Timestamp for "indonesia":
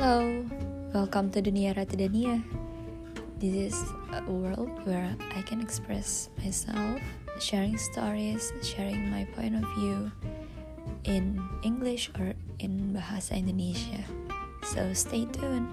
13.36-14.00